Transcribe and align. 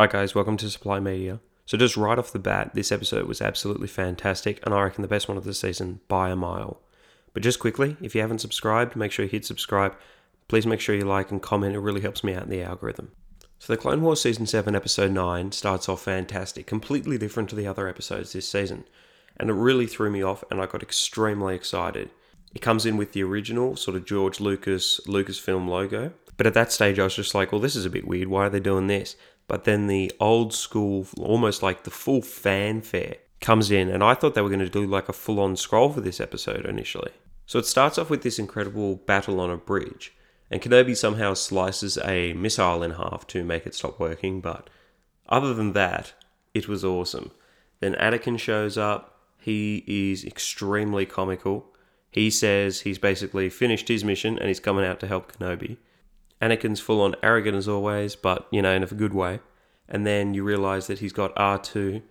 Hi, 0.00 0.06
guys, 0.06 0.34
welcome 0.34 0.56
to 0.56 0.70
Supply 0.70 0.98
Media. 0.98 1.40
So, 1.66 1.76
just 1.76 1.94
right 1.94 2.18
off 2.18 2.32
the 2.32 2.38
bat, 2.38 2.70
this 2.72 2.90
episode 2.90 3.26
was 3.26 3.42
absolutely 3.42 3.86
fantastic, 3.86 4.58
and 4.64 4.72
I 4.72 4.80
reckon 4.80 5.02
the 5.02 5.08
best 5.08 5.28
one 5.28 5.36
of 5.36 5.44
the 5.44 5.52
season 5.52 6.00
by 6.08 6.30
a 6.30 6.36
mile. 6.36 6.80
But 7.34 7.42
just 7.42 7.58
quickly, 7.58 7.98
if 8.00 8.14
you 8.14 8.22
haven't 8.22 8.38
subscribed, 8.38 8.96
make 8.96 9.12
sure 9.12 9.26
you 9.26 9.30
hit 9.30 9.44
subscribe. 9.44 9.94
Please 10.48 10.66
make 10.66 10.80
sure 10.80 10.94
you 10.94 11.04
like 11.04 11.30
and 11.30 11.42
comment, 11.42 11.74
it 11.74 11.80
really 11.80 12.00
helps 12.00 12.24
me 12.24 12.32
out 12.32 12.44
in 12.44 12.48
the 12.48 12.62
algorithm. 12.62 13.12
So, 13.58 13.74
the 13.74 13.76
Clone 13.76 14.00
Wars 14.00 14.22
Season 14.22 14.46
7, 14.46 14.74
Episode 14.74 15.12
9 15.12 15.52
starts 15.52 15.86
off 15.86 16.00
fantastic, 16.00 16.66
completely 16.66 17.18
different 17.18 17.50
to 17.50 17.54
the 17.54 17.66
other 17.66 17.86
episodes 17.86 18.32
this 18.32 18.48
season, 18.48 18.84
and 19.36 19.50
it 19.50 19.52
really 19.52 19.86
threw 19.86 20.08
me 20.08 20.22
off, 20.22 20.42
and 20.50 20.62
I 20.62 20.66
got 20.66 20.82
extremely 20.82 21.54
excited. 21.54 22.08
It 22.54 22.62
comes 22.62 22.86
in 22.86 22.96
with 22.96 23.12
the 23.12 23.22
original, 23.22 23.76
sort 23.76 23.98
of 23.98 24.06
George 24.06 24.40
Lucas, 24.40 24.98
Lucasfilm 25.06 25.68
logo, 25.68 26.14
but 26.38 26.46
at 26.46 26.54
that 26.54 26.72
stage, 26.72 26.98
I 26.98 27.04
was 27.04 27.16
just 27.16 27.34
like, 27.34 27.52
well, 27.52 27.60
this 27.60 27.76
is 27.76 27.84
a 27.84 27.90
bit 27.90 28.06
weird. 28.06 28.28
Why 28.28 28.46
are 28.46 28.48
they 28.48 28.60
doing 28.60 28.86
this? 28.86 29.14
But 29.50 29.64
then 29.64 29.88
the 29.88 30.12
old 30.20 30.54
school, 30.54 31.08
almost 31.18 31.60
like 31.60 31.82
the 31.82 31.90
full 31.90 32.22
fanfare, 32.22 33.16
comes 33.40 33.72
in, 33.72 33.88
and 33.88 34.00
I 34.00 34.14
thought 34.14 34.36
they 34.36 34.42
were 34.42 34.48
going 34.48 34.60
to 34.60 34.68
do 34.68 34.86
like 34.86 35.08
a 35.08 35.12
full 35.12 35.40
on 35.40 35.56
scroll 35.56 35.90
for 35.90 36.00
this 36.00 36.20
episode 36.20 36.64
initially. 36.66 37.10
So 37.46 37.58
it 37.58 37.66
starts 37.66 37.98
off 37.98 38.10
with 38.10 38.22
this 38.22 38.38
incredible 38.38 38.94
battle 38.94 39.40
on 39.40 39.50
a 39.50 39.56
bridge, 39.56 40.14
and 40.52 40.62
Kenobi 40.62 40.96
somehow 40.96 41.34
slices 41.34 41.98
a 42.04 42.32
missile 42.34 42.84
in 42.84 42.92
half 42.92 43.26
to 43.26 43.42
make 43.42 43.66
it 43.66 43.74
stop 43.74 43.98
working, 43.98 44.40
but 44.40 44.70
other 45.28 45.52
than 45.52 45.72
that, 45.72 46.12
it 46.54 46.68
was 46.68 46.84
awesome. 46.84 47.32
Then 47.80 47.94
Anakin 47.94 48.38
shows 48.38 48.78
up. 48.78 49.18
He 49.36 49.82
is 49.88 50.24
extremely 50.24 51.06
comical. 51.06 51.66
He 52.12 52.30
says 52.30 52.82
he's 52.82 52.98
basically 52.98 53.50
finished 53.50 53.88
his 53.88 54.04
mission 54.04 54.38
and 54.38 54.46
he's 54.46 54.60
coming 54.60 54.84
out 54.84 55.00
to 55.00 55.08
help 55.08 55.32
Kenobi. 55.32 55.78
Anakin's 56.40 56.80
full 56.80 57.00
on 57.00 57.14
arrogant 57.22 57.56
as 57.56 57.68
always, 57.68 58.16
but 58.16 58.46
you 58.50 58.62
know, 58.62 58.72
in 58.72 58.82
a 58.82 58.86
good 58.86 59.14
way. 59.14 59.40
And 59.88 60.06
then 60.06 60.34
you 60.34 60.44
realize 60.44 60.86
that 60.86 61.00
he's 61.00 61.12
got 61.12 61.34
R2 61.34 62.02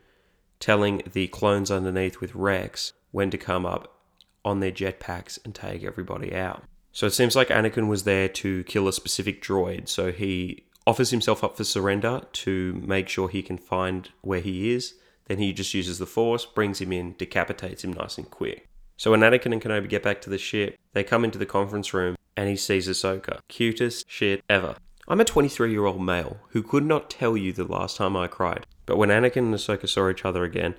telling 0.60 1.02
the 1.14 1.28
clones 1.30 1.72
underneath 1.72 2.20
with 2.20 2.36
Rex 2.36 2.94
when 3.12 3.32
to 3.32 3.38
come 3.38 3.66
up 3.66 4.00
on 4.44 4.60
their 4.60 4.72
jetpacks 4.72 5.40
and 5.44 5.56
take 5.56 5.84
everybody 5.84 6.36
out. 6.36 6.64
So 6.92 7.06
it 7.06 7.14
seems 7.14 7.36
like 7.36 7.50
Anakin 7.50 7.88
was 7.88 8.04
there 8.04 8.28
to 8.28 8.64
kill 8.66 8.88
a 8.88 8.94
specific 8.94 9.42
droid, 9.42 9.88
so 9.88 10.12
he 10.12 10.66
offers 10.86 11.12
himself 11.12 11.44
up 11.44 11.56
for 11.56 11.64
surrender 11.64 12.22
to 12.34 12.82
make 12.86 13.08
sure 13.08 13.30
he 13.30 13.44
can 13.44 13.58
find 13.58 14.10
where 14.22 14.40
he 14.40 14.74
is. 14.74 14.96
Then 15.28 15.38
he 15.38 15.54
just 15.54 15.74
uses 15.74 16.00
the 16.00 16.08
Force, 16.08 16.46
brings 16.46 16.82
him 16.82 16.92
in, 16.92 17.16
decapitates 17.18 17.84
him 17.84 17.94
nice 17.94 18.18
and 18.18 18.30
quick. 18.30 18.68
So 18.98 19.12
when 19.12 19.22
Anakin 19.22 19.54
and 19.54 19.62
Kenobi 19.62 19.88
get 19.88 20.04
back 20.04 20.20
to 20.22 20.30
the 20.30 20.38
ship, 20.38 20.78
they 20.94 21.04
come 21.04 21.24
into 21.24 21.38
the 21.38 21.46
conference 21.46 21.94
room 21.94 22.18
and 22.40 22.48
he 22.48 22.56
sees 22.56 22.88
Ahsoka. 22.88 23.42
Cutest 23.50 24.10
shit 24.10 24.42
ever. 24.50 24.78
I'm 25.10 25.20
a 25.20 25.26
23 25.26 25.72
year 25.72 25.86
old 25.86 26.02
male 26.02 26.38
who 26.52 26.64
could 26.64 26.86
not 26.86 27.10
tell 27.10 27.36
you 27.36 27.52
the 27.52 27.66
last 27.66 27.98
time 27.98 28.16
I 28.16 28.28
cried. 28.28 28.66
But 28.86 28.96
when 28.98 29.10
Anakin 29.10 29.38
and 29.38 29.54
Ahsoka 29.54 29.90
saw 29.90 30.10
each 30.10 30.24
other 30.24 30.46
again, 30.46 30.76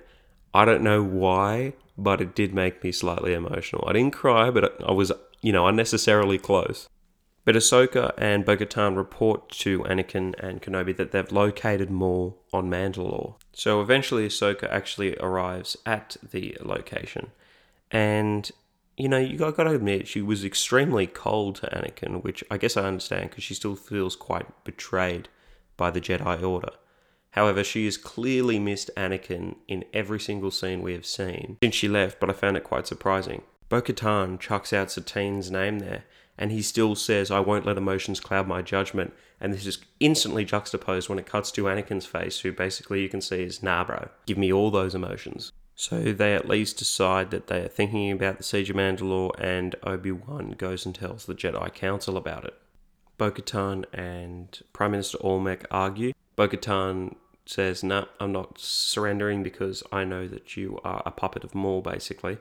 I 0.55 0.65
don't 0.65 0.81
know 0.81 1.03
why, 1.03 1.73
but 1.95 2.19
it 2.19 2.33
did 2.33 2.55
make 2.55 2.83
me 2.83 2.91
slightly 2.91 3.33
emotional. 3.33 3.83
I 3.87 3.93
didn't 3.93 4.13
cry, 4.13 4.49
but 4.49 4.83
I 4.83 4.91
was, 4.91 5.11
you 5.43 5.51
know, 5.51 5.67
unnecessarily 5.67 6.39
close. 6.39 6.89
But 7.45 7.53
Ahsoka 7.53 8.11
and 8.17 8.43
Bo 8.43 8.55
report 8.89 9.49
to 9.49 9.81
Anakin 9.81 10.33
and 10.39 10.63
Kenobi 10.63 10.97
that 10.97 11.11
they've 11.11 11.31
located 11.31 11.91
Maul 11.91 12.41
on 12.51 12.71
Mandalore. 12.71 13.35
So 13.53 13.81
eventually 13.81 14.25
Ahsoka 14.27 14.67
actually 14.71 15.15
arrives 15.17 15.77
at 15.85 16.17
the 16.27 16.57
location. 16.63 17.29
And 17.91 18.49
you 19.01 19.09
know, 19.09 19.17
you 19.17 19.35
got, 19.35 19.57
got 19.57 19.63
to 19.63 19.73
admit, 19.73 20.07
she 20.07 20.21
was 20.21 20.45
extremely 20.45 21.07
cold 21.07 21.55
to 21.55 21.67
Anakin, 21.67 22.23
which 22.23 22.43
I 22.51 22.57
guess 22.57 22.77
I 22.77 22.83
understand 22.83 23.31
because 23.31 23.43
she 23.43 23.55
still 23.55 23.75
feels 23.75 24.15
quite 24.15 24.45
betrayed 24.63 25.27
by 25.75 25.89
the 25.89 25.99
Jedi 25.99 26.43
Order. 26.43 26.73
However, 27.31 27.63
she 27.63 27.85
has 27.85 27.97
clearly 27.97 28.59
missed 28.59 28.91
Anakin 28.95 29.55
in 29.67 29.85
every 29.91 30.19
single 30.19 30.51
scene 30.51 30.83
we 30.83 30.93
have 30.93 31.05
seen 31.07 31.57
since 31.63 31.73
she 31.73 31.87
left, 31.87 32.19
but 32.19 32.29
I 32.29 32.33
found 32.33 32.57
it 32.57 32.63
quite 32.63 32.85
surprising. 32.85 33.41
Bo 33.69 33.81
Katan 33.81 34.39
chucks 34.39 34.71
out 34.71 34.91
Satine's 34.91 35.49
name 35.49 35.79
there, 35.79 36.03
and 36.37 36.51
he 36.51 36.61
still 36.61 36.93
says, 36.93 37.31
I 37.31 37.39
won't 37.39 37.65
let 37.65 37.77
emotions 37.77 38.19
cloud 38.19 38.47
my 38.47 38.61
judgment. 38.61 39.13
And 39.39 39.51
this 39.51 39.65
is 39.65 39.79
instantly 39.99 40.45
juxtaposed 40.45 41.09
when 41.09 41.17
it 41.17 41.25
cuts 41.25 41.49
to 41.53 41.63
Anakin's 41.63 42.05
face, 42.05 42.41
who 42.41 42.51
basically 42.51 43.01
you 43.01 43.09
can 43.09 43.21
see 43.21 43.41
is, 43.41 43.63
nah, 43.63 43.83
bro, 43.83 44.09
give 44.27 44.37
me 44.37 44.53
all 44.53 44.69
those 44.69 44.93
emotions. 44.93 45.51
So 45.81 46.13
they 46.13 46.35
at 46.35 46.47
least 46.47 46.77
decide 46.77 47.31
that 47.31 47.47
they 47.47 47.63
are 47.63 47.67
thinking 47.67 48.11
about 48.11 48.37
the 48.37 48.43
Siege 48.43 48.69
of 48.69 48.75
Mandalore, 48.75 49.31
and 49.39 49.75
Obi 49.81 50.11
Wan 50.11 50.51
goes 50.51 50.85
and 50.85 50.93
tells 50.93 51.25
the 51.25 51.33
Jedi 51.33 51.73
Council 51.73 52.17
about 52.17 52.45
it. 52.45 52.53
Bo 53.17 53.31
Katan 53.31 53.85
and 53.91 54.61
Prime 54.73 54.91
Minister 54.91 55.17
Almec 55.23 55.65
argue. 55.71 56.13
Bo 56.35 56.47
Katan 56.47 57.15
says, 57.47 57.83
Nah, 57.83 58.05
I'm 58.19 58.31
not 58.31 58.59
surrendering 58.59 59.41
because 59.41 59.81
I 59.91 60.03
know 60.03 60.27
that 60.27 60.55
you 60.55 60.79
are 60.83 61.01
a 61.03 61.09
puppet 61.09 61.43
of 61.43 61.55
Maul, 61.55 61.81
basically. 61.81 62.37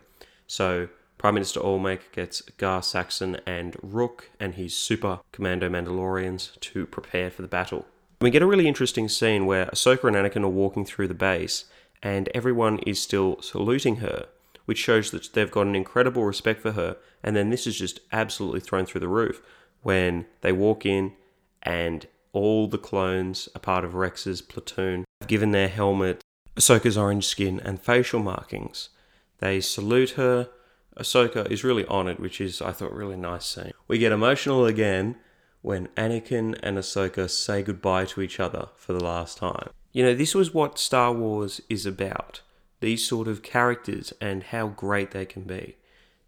So 0.46 0.90
Prime 1.16 1.32
Minister 1.32 1.60
Almec 1.60 2.12
gets 2.12 2.42
Gar 2.42 2.82
Saxon 2.82 3.40
and 3.46 3.74
Rook 3.82 4.28
and 4.38 4.56
his 4.56 4.76
super 4.76 5.20
commando 5.32 5.70
Mandalorians 5.70 6.60
to 6.60 6.84
prepare 6.84 7.30
for 7.30 7.40
the 7.40 7.48
battle. 7.48 7.86
We 8.20 8.28
get 8.28 8.42
a 8.42 8.46
really 8.46 8.68
interesting 8.68 9.08
scene 9.08 9.46
where 9.46 9.64
Ahsoka 9.64 10.04
and 10.04 10.14
Anakin 10.14 10.44
are 10.44 10.48
walking 10.48 10.84
through 10.84 11.08
the 11.08 11.14
base, 11.14 11.64
and 12.02 12.28
everyone 12.34 12.78
is 12.80 13.00
still 13.00 13.40
saluting 13.42 13.96
her, 13.96 14.26
which 14.64 14.78
shows 14.78 15.10
that 15.10 15.32
they've 15.32 15.50
got 15.50 15.66
an 15.66 15.74
incredible 15.74 16.24
respect 16.24 16.60
for 16.60 16.72
her. 16.72 16.96
And 17.22 17.36
then 17.36 17.50
this 17.50 17.66
is 17.66 17.78
just 17.78 18.00
absolutely 18.12 18.60
thrown 18.60 18.86
through 18.86 19.00
the 19.00 19.08
roof 19.08 19.42
when 19.82 20.26
they 20.40 20.52
walk 20.52 20.86
in 20.86 21.12
and 21.62 22.06
all 22.32 22.68
the 22.68 22.78
clones, 22.78 23.48
a 23.54 23.58
part 23.58 23.84
of 23.84 23.94
Rex's 23.94 24.40
platoon, 24.40 25.04
have 25.20 25.28
given 25.28 25.50
their 25.50 25.68
helmet 25.68 26.22
Ahsoka's 26.56 26.96
orange 26.96 27.26
skin 27.26 27.60
and 27.60 27.80
facial 27.80 28.20
markings. 28.20 28.90
They 29.38 29.60
salute 29.60 30.10
her. 30.10 30.48
Ahsoka 30.96 31.50
is 31.50 31.64
really 31.64 31.86
honoured, 31.86 32.18
which 32.18 32.40
is, 32.40 32.60
I 32.60 32.72
thought, 32.72 32.92
really 32.92 33.16
nice 33.16 33.46
scene. 33.46 33.72
We 33.88 33.98
get 33.98 34.12
emotional 34.12 34.66
again 34.66 35.16
when 35.62 35.88
Anakin 35.96 36.58
and 36.62 36.76
Ahsoka 36.76 37.28
say 37.30 37.62
goodbye 37.62 38.04
to 38.06 38.20
each 38.20 38.40
other 38.40 38.68
for 38.76 38.92
the 38.92 39.02
last 39.02 39.38
time. 39.38 39.70
You 39.92 40.04
know, 40.04 40.14
this 40.14 40.34
was 40.34 40.54
what 40.54 40.78
Star 40.78 41.12
Wars 41.12 41.60
is 41.68 41.84
about 41.86 42.42
these 42.80 43.06
sort 43.06 43.28
of 43.28 43.42
characters 43.42 44.12
and 44.20 44.44
how 44.44 44.68
great 44.68 45.10
they 45.10 45.26
can 45.26 45.42
be. 45.42 45.76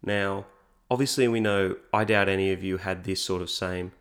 Now, 0.03 0.45
obviously, 0.91 1.27
we 1.27 1.39
know 1.39 1.77
I 1.91 2.03
doubt 2.03 2.29
any 2.29 2.51
of 2.51 2.63
you 2.63 2.77
had 2.77 3.03
this 3.03 3.21
sort 3.21 3.41
of 3.41 3.49
same 3.49 3.91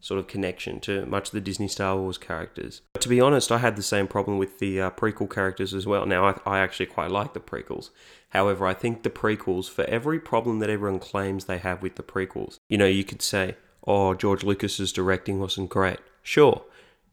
sort 0.00 0.20
of 0.20 0.26
connection 0.26 0.80
to 0.80 1.06
much 1.06 1.28
of 1.28 1.32
the 1.32 1.40
Disney 1.40 1.66
Star 1.66 1.96
Wars 1.96 2.18
characters. 2.18 2.82
But 2.92 3.00
to 3.02 3.08
be 3.08 3.22
honest, 3.22 3.50
I 3.50 3.58
had 3.58 3.76
the 3.76 3.82
same 3.82 4.06
problem 4.06 4.36
with 4.36 4.58
the 4.58 4.78
uh, 4.78 4.90
prequel 4.90 5.30
characters 5.30 5.72
as 5.72 5.86
well. 5.86 6.04
Now, 6.04 6.26
I, 6.26 6.40
I 6.44 6.58
actually 6.58 6.86
quite 6.86 7.10
like 7.10 7.32
the 7.32 7.40
prequels. 7.40 7.88
However, 8.30 8.66
I 8.66 8.74
think 8.74 9.02
the 9.02 9.10
prequels, 9.10 9.70
for 9.70 9.84
every 9.84 10.20
problem 10.20 10.58
that 10.58 10.68
everyone 10.68 10.98
claims 10.98 11.46
they 11.46 11.56
have 11.58 11.80
with 11.80 11.94
the 11.94 12.02
prequels, 12.02 12.58
you 12.68 12.76
know, 12.76 12.84
you 12.84 13.04
could 13.04 13.22
say, 13.22 13.56
oh, 13.86 14.12
George 14.12 14.44
Lucas's 14.44 14.92
directing 14.92 15.40
wasn't 15.40 15.70
great. 15.70 16.00
Sure, 16.22 16.64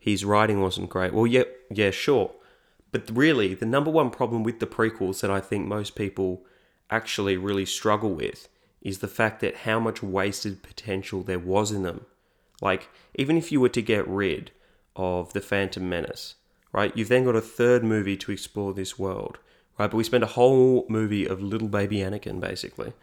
his 0.02 0.26
writing 0.26 0.62
wasn't 0.62 0.90
great. 0.90 1.14
Well, 1.14 1.28
yeah, 1.28 1.44
yeah, 1.70 1.92
sure. 1.92 2.32
But 2.92 3.08
really, 3.14 3.54
the 3.54 3.68
number 3.68 3.92
one 3.92 4.10
problem 4.10 4.42
with 4.42 4.60
the 4.60 4.66
prequels 4.66 5.22
that 5.22 5.30
I 5.30 5.40
think 5.40 5.68
most 5.68 5.96
people 5.96 6.44
actually 6.90 7.38
really 7.38 7.68
struggle 7.68 8.10
with 8.10 8.50
is 8.82 8.98
the 8.98 9.08
fact 9.08 9.42
that 9.42 9.58
how 9.58 9.80
much 9.80 10.02
wasted 10.02 10.64
potential 10.64 11.22
there 11.22 11.38
was 11.38 11.72
in 11.72 11.84
them. 11.84 12.08
Like, 12.64 12.90
even 13.14 13.38
if 13.38 13.52
you 13.52 13.62
were 13.62 13.70
to 13.70 13.82
get 13.82 14.08
rid 14.08 14.50
of 14.96 15.34
the 15.34 15.40
Phantom 15.40 15.88
Menace, 15.88 16.34
right, 16.74 16.92
you've 16.98 17.10
then 17.10 17.26
got 17.26 17.36
a 17.36 17.42
third 17.42 17.84
movie 17.84 18.18
to 18.18 18.32
explore 18.32 18.74
this 18.74 18.98
world, 18.98 19.38
right? 19.78 19.92
But 19.92 19.98
we 19.98 20.04
spend 20.04 20.24
a 20.24 20.34
whole 20.38 20.88
movie 20.90 21.28
of 21.28 21.44
little 21.44 21.68
baby 21.68 21.98
Anakin, 21.98 22.40
basically. 22.40 22.94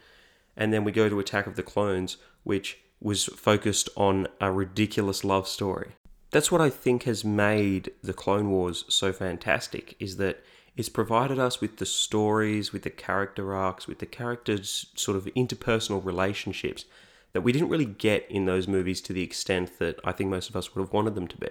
And 0.57 0.73
then 0.73 0.83
we 0.83 0.91
go 0.91 1.07
to 1.07 1.19
Attack 1.21 1.47
of 1.47 1.55
the 1.55 1.63
Clones, 1.63 2.17
which 2.43 2.79
was 2.99 3.23
focused 3.23 3.87
on 3.95 4.27
a 4.41 4.51
ridiculous 4.51 5.23
love 5.23 5.47
story 5.47 5.93
that's 6.31 6.51
what 6.51 6.61
I 6.61 6.69
think 6.69 7.03
has 7.03 7.25
made 7.25 7.91
the 8.03 8.13
Clone 8.13 8.51
Wars 8.51 8.85
so 8.87 9.11
fantastic 9.11 9.95
is 9.99 10.17
that 10.17 10.43
it's 10.77 10.89
provided 10.89 11.39
us 11.39 11.59
with 11.59 11.77
the 11.77 11.85
stories, 11.85 12.71
with 12.71 12.83
the 12.83 12.89
character 12.89 13.53
arcs, 13.53 13.87
with 13.87 13.99
the 13.99 14.05
characters' 14.05 14.87
sort 14.95 15.17
of 15.17 15.25
interpersonal 15.35 16.03
relationships 16.03 16.85
that 17.33 17.41
we 17.41 17.51
didn't 17.51 17.69
really 17.69 17.85
get 17.85 18.25
in 18.29 18.45
those 18.45 18.67
movies 18.67 19.01
to 19.01 19.13
the 19.13 19.23
extent 19.23 19.77
that 19.79 19.99
I 20.03 20.11
think 20.11 20.29
most 20.29 20.49
of 20.49 20.55
us 20.55 20.73
would 20.73 20.81
have 20.81 20.93
wanted 20.93 21.15
them 21.15 21.27
to 21.27 21.37
be. 21.37 21.49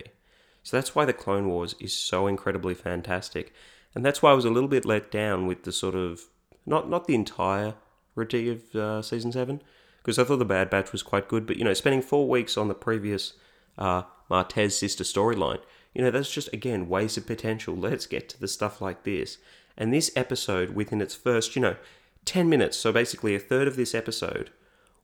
So 0.62 0.76
that's 0.76 0.94
why 0.94 1.04
the 1.04 1.12
Clone 1.12 1.48
Wars 1.48 1.74
is 1.80 1.96
so 1.96 2.26
incredibly 2.26 2.74
fantastic. 2.74 3.52
And 3.94 4.04
that's 4.04 4.22
why 4.22 4.30
I 4.30 4.34
was 4.34 4.44
a 4.44 4.50
little 4.50 4.68
bit 4.68 4.84
let 4.84 5.10
down 5.10 5.46
with 5.46 5.64
the 5.64 5.72
sort 5.72 5.94
of 5.94 6.22
not 6.66 6.88
not 6.88 7.06
the 7.06 7.14
entirety 7.14 8.50
of 8.50 8.74
uh, 8.74 9.02
season 9.02 9.32
seven 9.32 9.62
because 9.98 10.18
I 10.18 10.24
thought 10.24 10.38
the 10.38 10.44
Bad 10.44 10.70
Batch 10.70 10.92
was 10.92 11.02
quite 11.02 11.28
good, 11.28 11.46
but 11.46 11.56
you 11.56 11.64
know, 11.64 11.74
spending 11.74 12.02
four 12.02 12.28
weeks 12.28 12.56
on 12.56 12.68
the 12.68 12.74
previous 12.74 13.34
uh, 13.76 14.02
Martez 14.30 14.72
sister 14.72 15.04
storyline. 15.04 15.60
You 15.94 16.02
know, 16.02 16.10
that's 16.10 16.30
just, 16.30 16.52
again, 16.52 16.88
ways 16.88 17.16
of 17.16 17.26
potential. 17.26 17.74
Let's 17.74 18.06
get 18.06 18.28
to 18.30 18.40
the 18.40 18.48
stuff 18.48 18.80
like 18.80 19.04
this. 19.04 19.38
And 19.76 19.92
this 19.92 20.10
episode, 20.14 20.70
within 20.70 21.00
its 21.00 21.14
first, 21.14 21.56
you 21.56 21.62
know, 21.62 21.76
10 22.24 22.48
minutes, 22.48 22.76
so 22.76 22.92
basically 22.92 23.34
a 23.34 23.38
third 23.38 23.66
of 23.68 23.76
this 23.76 23.94
episode, 23.94 24.50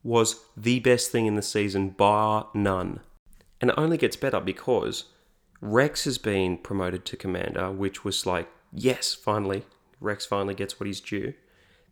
was 0.03 0.45
the 0.55 0.79
best 0.79 1.11
thing 1.11 1.25
in 1.25 1.35
the 1.35 1.41
season, 1.41 1.89
bar 1.89 2.49
none. 2.53 2.99
And 3.59 3.71
it 3.71 3.77
only 3.77 3.97
gets 3.97 4.15
better 4.15 4.39
because 4.39 5.05
Rex 5.61 6.03
has 6.03 6.17
been 6.17 6.57
promoted 6.57 7.05
to 7.05 7.17
commander, 7.17 7.71
which 7.71 8.03
was 8.03 8.25
like, 8.25 8.47
yes, 8.71 9.15
finally, 9.15 9.63
Rex 9.99 10.25
finally 10.25 10.53
gets 10.53 10.79
what 10.79 10.87
he's 10.87 11.01
due. 11.01 11.33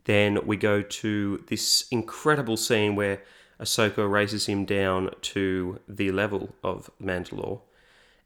Then 0.06 0.46
we 0.46 0.58
go 0.58 0.82
to 0.82 1.44
this 1.48 1.86
incredible 1.90 2.58
scene 2.58 2.96
where 2.96 3.24
Ahsoka 3.60 4.10
races 4.10 4.48
him 4.48 4.66
down 4.66 5.12
to 5.22 5.80
the 5.88 6.12
level 6.12 6.56
of 6.64 6.90
Mandalore, 7.02 7.62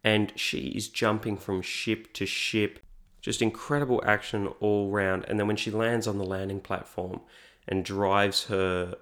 and 0.04 0.32
she 0.36 0.68
is 0.70 0.88
jumping 0.88 1.38
from 1.38 1.62
ship 1.62 2.14
to 2.14 2.26
ship. 2.26 2.80
Just 3.22 3.42
incredible 3.42 4.02
action 4.06 4.48
all 4.60 4.90
round. 4.90 5.26
And 5.28 5.40
then 5.40 5.48
when 5.48 5.58
she 5.58 5.72
lands 5.72 6.08
on 6.08 6.18
the 6.18 6.24
landing 6.24 6.62
platform 6.62 7.22
and 7.68 7.84
drives 7.84 8.46
her 8.46 8.96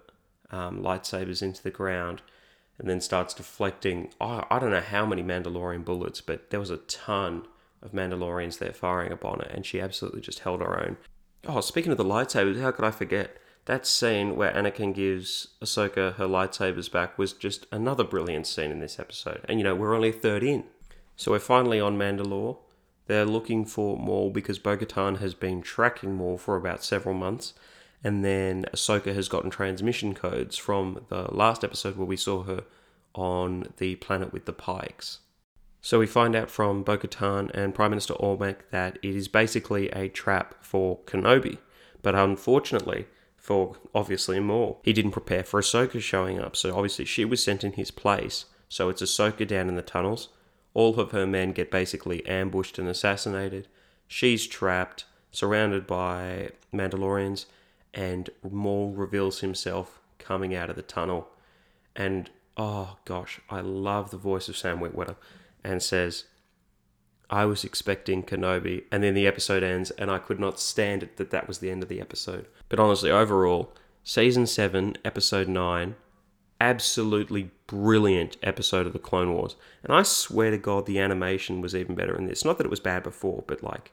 um, 0.52 0.82
lightsabers 0.82 1.42
into 1.42 1.62
the 1.62 1.72
ground, 1.72 2.22
and 2.78 2.90
then 2.90 3.02
starts 3.02 3.34
deflecting. 3.34 4.10
Oh, 4.20 4.44
I 4.50 4.60
don't 4.60 4.72
know 4.72 4.82
how 4.82 5.06
many 5.06 5.24
Mandalorian 5.24 5.86
bullets, 5.86 6.22
but 6.22 6.50
there 6.50 6.60
was 6.60 6.70
a 6.70 6.78
ton 6.78 7.48
of 7.82 7.92
Mandalorians 7.92 8.60
there 8.60 8.74
firing 8.74 9.12
upon 9.12 9.40
her, 9.40 9.48
and 9.48 9.66
she 9.66 9.80
absolutely 9.80 10.22
just 10.22 10.40
held 10.40 10.62
her 10.62 10.80
own. 10.80 10.98
Oh, 11.48 11.62
speaking 11.62 11.92
of 11.92 11.98
the 11.98 12.04
lightsabers, 12.04 12.60
how 12.60 12.72
could 12.72 12.86
I 12.86 12.92
forget? 12.92 13.38
That 13.66 13.88
scene 13.88 14.36
where 14.36 14.54
Anakin 14.54 14.94
gives 14.94 15.50
Ahsoka 15.62 16.14
her 16.16 16.28
lightsabers 16.28 16.92
back 16.92 17.18
was 17.18 17.34
just 17.34 17.66
another 17.72 18.04
brilliant 18.04 18.46
scene 18.46 18.72
in 18.72 18.80
this 18.80 19.00
episode. 19.00 19.42
And 19.50 19.60
you 19.60 19.64
know, 19.64 19.76
we're 19.76 19.96
only 19.96 20.10
a 20.10 20.14
third 20.14 20.44
in. 20.44 20.66
So 21.16 21.32
we're 21.32 21.40
finally 21.40 21.80
on 21.80 21.98
Mandalore. 21.98 22.58
They're 23.08 23.26
looking 23.26 23.66
for 23.66 23.98
Maul 23.98 24.30
because 24.30 24.60
Bo 24.60 24.78
Katan 24.78 25.20
has 25.20 25.34
been 25.34 25.62
tracking 25.62 26.16
Maul 26.16 26.38
for 26.38 26.56
about 26.56 26.84
several 26.84 27.16
months 27.16 27.54
and 28.06 28.24
then 28.24 28.66
Ahsoka 28.72 29.16
has 29.16 29.28
gotten 29.28 29.50
transmission 29.50 30.14
codes 30.14 30.58
from 30.58 31.06
the 31.10 31.34
last 31.36 31.64
episode 31.64 31.96
where 31.96 32.06
we 32.06 32.18
saw 32.18 32.44
her 32.44 32.64
on 33.16 33.74
the 33.78 33.96
planet 33.96 34.32
with 34.32 34.46
the 34.46 34.54
Pikes. 34.54 35.20
So 35.82 35.98
we 35.98 36.06
find 36.06 36.36
out 36.36 36.52
from 36.52 36.84
Bo 36.84 37.00
and 37.54 37.74
Prime 37.74 37.90
Minister 37.90 38.14
Almec 38.20 38.70
that 38.70 39.00
it 39.02 39.16
is 39.16 39.28
basically 39.28 39.90
a 39.90 40.10
trap 40.10 40.64
for 40.64 41.00
Kenobi. 41.06 41.58
But 42.04 42.14
unfortunately, 42.14 43.08
for 43.46 43.76
obviously 43.94 44.40
Maul. 44.40 44.80
he 44.84 44.92
didn't 44.92 45.12
prepare 45.12 45.44
for 45.44 45.62
Ahsoka 45.62 46.02
showing 46.02 46.40
up, 46.40 46.56
so 46.56 46.76
obviously 46.76 47.06
she 47.06 47.24
was 47.24 47.44
sent 47.44 47.64
in 47.64 47.74
his 47.74 47.92
place. 47.92 48.46
So 48.70 48.90
it's 48.90 49.04
Ahsoka 49.04 49.48
down 49.48 49.70
in 49.70 49.76
the 49.76 49.84
tunnels. 49.84 50.30
All 50.74 51.00
of 51.00 51.12
her 51.12 51.28
men 51.28 51.52
get 51.52 51.70
basically 51.70 52.26
ambushed 52.26 52.80
and 52.80 52.88
assassinated. 52.88 53.68
She's 54.08 54.48
trapped, 54.48 55.06
surrounded 55.32 55.86
by 55.86 56.50
Mandalorians, 56.74 57.46
and 57.94 58.32
Maul 58.42 58.94
reveals 58.94 59.42
himself 59.42 60.00
coming 60.18 60.56
out 60.56 60.72
of 60.72 60.76
the 60.76 60.82
tunnel. 60.82 61.28
And 61.96 62.32
oh 62.58 62.98
gosh, 63.06 63.40
I 63.48 63.62
love 63.62 64.10
the 64.10 64.18
voice 64.18 64.50
of 64.50 64.58
Sam 64.58 64.80
Witwer 64.80 65.18
and 65.64 65.84
says, 65.84 66.24
I 67.30 67.46
was 67.46 67.64
expecting 67.64 68.24
Kenobi, 68.24 68.84
and 68.92 69.04
then 69.04 69.14
the 69.14 69.28
episode 69.28 69.64
ends, 69.64 69.92
and 69.92 70.12
I 70.12 70.20
could 70.20 70.40
not 70.40 70.60
stand 70.60 71.04
it 71.04 71.18
that 71.18 71.32
that 71.32 71.48
was 71.48 71.60
the 71.60 71.72
end 71.72 71.84
of 71.84 71.90
the 71.90 72.02
episode. 72.02 72.48
But 72.70 72.80
honestly, 72.80 73.12
overall, 73.12 73.74
season 74.04 74.46
7, 74.48 74.98
episode 75.04 75.48
9, 75.48 75.96
absolutely 76.62 77.52
brilliant 77.68 78.38
episode 78.44 78.88
of 78.88 78.94
the 78.94 79.00
Clone 79.00 79.34
Wars. 79.34 79.56
And 79.84 79.94
I 79.94 80.04
swear 80.04 80.52
to 80.52 80.58
God, 80.58 80.86
the 80.86 81.00
animation 81.00 81.62
was 81.62 81.76
even 81.76 81.96
better 81.96 82.16
in 82.16 82.26
this. 82.26 82.46
Not 82.46 82.58
that 82.58 82.66
it 82.66 82.70
was 82.70 82.80
bad 82.80 83.04
before, 83.04 83.44
but 83.48 83.64
like 83.64 83.92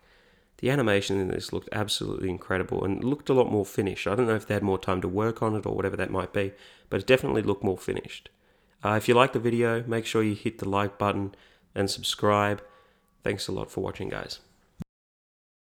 the 0.58 0.70
animation 0.70 1.18
in 1.18 1.28
this 1.28 1.52
looked 1.52 1.68
absolutely 1.72 2.30
incredible 2.30 2.84
and 2.84 3.02
looked 3.02 3.28
a 3.28 3.34
lot 3.34 3.50
more 3.50 3.66
finished. 3.66 4.06
I 4.06 4.14
don't 4.14 4.28
know 4.28 4.36
if 4.36 4.46
they 4.46 4.54
had 4.54 4.62
more 4.62 4.78
time 4.78 5.00
to 5.00 5.08
work 5.08 5.42
on 5.42 5.56
it 5.56 5.66
or 5.66 5.74
whatever 5.74 5.96
that 5.96 6.10
might 6.10 6.32
be, 6.32 6.52
but 6.88 7.00
it 7.00 7.06
definitely 7.06 7.42
looked 7.42 7.64
more 7.64 7.78
finished. 7.78 8.30
Uh, 8.84 8.94
if 8.94 9.08
you 9.08 9.14
like 9.14 9.32
the 9.32 9.38
video, 9.38 9.82
make 9.86 10.06
sure 10.06 10.22
you 10.22 10.34
hit 10.34 10.58
the 10.58 10.68
like 10.68 10.98
button 10.98 11.34
and 11.74 11.90
subscribe. 11.90 12.62
Thanks 13.22 13.48
a 13.48 13.52
lot 13.52 13.70
for 13.70 13.80
watching, 13.80 14.08
guys. 14.08 14.40